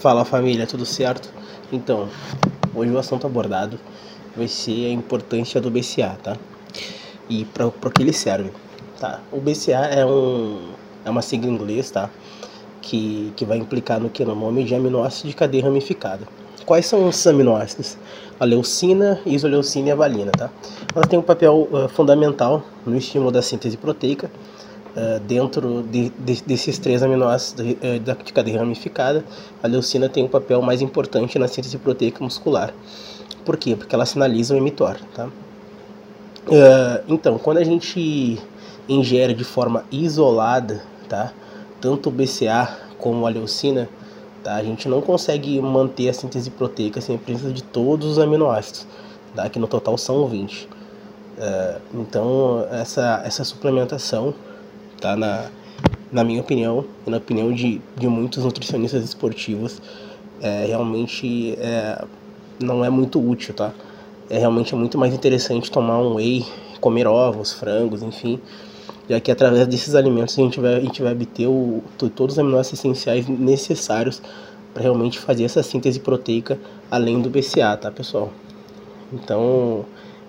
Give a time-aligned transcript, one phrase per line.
[0.00, 1.28] Fala família, tudo certo?
[1.72, 2.08] Então,
[2.72, 3.80] hoje o assunto abordado
[4.36, 6.36] vai ser a importância do BCA, tá?
[7.28, 8.52] E para que ele serve,
[9.00, 9.20] tá?
[9.32, 10.68] O BCA é, um,
[11.04, 12.08] é uma sigla em inglês, tá?
[12.80, 14.24] Que, que vai implicar no que?
[14.24, 16.28] No nome de aminoácido de cadeia ramificada.
[16.64, 17.98] Quais são os aminoácidos?
[18.38, 20.48] A leucina, isoleucina e a valina, tá?
[20.94, 24.30] Ela tem um papel uh, fundamental no estímulo da síntese proteica
[24.98, 29.24] Uh, dentro de, de, desses três aminoácidos de, uh, de cadeia ramificada,
[29.62, 32.74] a leucina tem um papel mais importante na síntese proteica muscular.
[33.44, 33.76] Por quê?
[33.76, 34.96] Porque ela sinaliza o emitor.
[35.14, 35.26] Tá?
[35.26, 38.40] Uh, então, quando a gente
[38.88, 41.32] ingere de forma isolada, tá?
[41.80, 43.88] tanto o BCA como a leucina,
[44.42, 44.56] tá?
[44.56, 48.84] a gente não consegue manter a síntese proteica sem a presença de todos os aminoácidos,
[49.36, 49.48] tá?
[49.48, 50.68] que no total são 20.
[51.94, 54.34] então, essa, essa suplementação
[55.00, 55.16] tá?
[55.16, 55.50] Na,
[56.10, 59.80] na minha opinião e na opinião de, de muitos nutricionistas esportivos,
[60.40, 62.04] é, realmente é,
[62.60, 63.72] não é muito útil, tá?
[64.30, 66.44] É realmente é muito mais interessante tomar um whey,
[66.80, 68.38] comer ovos, frangos, enfim,
[69.08, 71.82] já que através desses alimentos a gente vai, a gente vai obter o,
[72.14, 74.20] todos os aminoácidos essenciais necessários
[74.74, 76.58] para realmente fazer essa síntese proteica
[76.90, 78.30] além do BCA, tá, pessoal?
[79.12, 79.84] Então,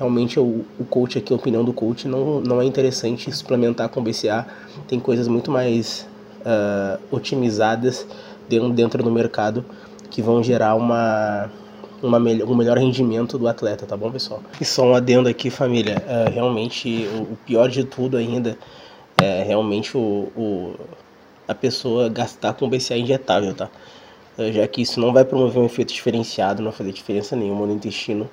[0.00, 4.02] realmente o, o coach aqui, a opinião do coach, não, não é interessante suplementar com
[4.02, 4.46] BCA.
[4.88, 6.08] Tem coisas muito mais
[6.40, 8.06] uh, otimizadas
[8.48, 9.62] dentro, dentro do mercado
[10.10, 11.50] que vão gerar uma,
[12.02, 14.42] uma um melhor rendimento do atleta, tá bom, pessoal?
[14.58, 16.02] E só um adendo aqui, família.
[16.06, 18.56] Uh, realmente, o, o, pior de tudo ainda
[19.20, 20.74] é realmente o, o
[21.46, 23.68] a pessoa gastar com BCA injetável, tá?
[24.38, 27.66] Uh, já que isso não vai promover um efeito diferenciado, não vai fazer diferença nenhuma
[27.66, 28.30] no intestino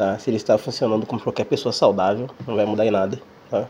[0.00, 0.18] tá?
[0.18, 3.20] Se ele está funcionando como qualquer pessoa saudável, não vai mudar em nada,
[3.50, 3.68] tá?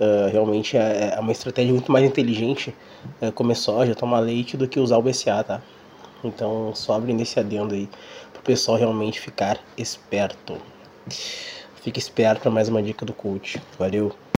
[0.00, 2.74] Uh, realmente é, é, uma estratégia muito mais inteligente
[3.22, 5.62] uh, comer soja, tomar leite do que usar o BCA, tá?
[6.24, 7.88] Então só nesse adendo aí
[8.32, 10.56] pro pessoal realmente ficar esperto.
[11.76, 13.62] Fique esperto para mais uma dica do coach.
[13.78, 14.23] Valeu!